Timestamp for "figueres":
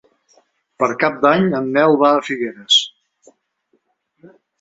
2.29-2.79